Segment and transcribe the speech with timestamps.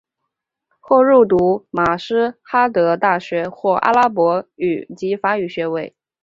[0.79, 5.95] 后入读马什哈德大学获阿拉伯语及法语学位。